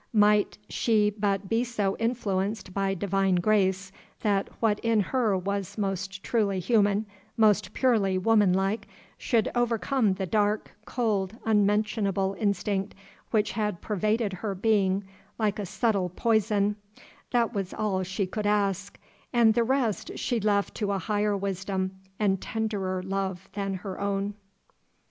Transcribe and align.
Might 0.17 0.57
she 0.67 1.11
but 1.11 1.47
be 1.47 1.63
so 1.63 1.95
influenced 1.97 2.73
by 2.73 2.95
divine 2.95 3.35
grace, 3.35 3.91
that 4.21 4.49
what 4.59 4.79
in 4.79 4.99
her 4.99 5.37
was 5.37 5.77
most 5.77 6.23
truly 6.23 6.57
human, 6.59 7.05
most 7.37 7.71
purely 7.75 8.17
woman 8.17 8.51
like, 8.51 8.87
should 9.19 9.51
overcome 9.53 10.13
the 10.15 10.25
dark, 10.25 10.71
cold, 10.85 11.37
unmentionable 11.45 12.35
instinct 12.39 12.95
which 13.29 13.51
had 13.51 13.79
pervaded 13.79 14.33
her 14.33 14.55
being 14.55 15.03
like 15.37 15.59
a 15.59 15.67
subtile 15.67 16.09
poison 16.09 16.77
that 17.29 17.53
was 17.53 17.71
all 17.71 18.01
she 18.01 18.25
could 18.25 18.47
ask, 18.47 18.99
and 19.31 19.53
the 19.53 19.63
rest 19.63 20.09
she 20.17 20.39
left 20.39 20.73
to 20.73 20.91
a 20.91 20.97
higher 20.97 21.37
wisdom 21.37 21.91
and 22.17 22.41
tenderer 22.41 23.03
love 23.03 23.47
than 23.53 23.75
her 23.75 23.99
own. 24.01 24.33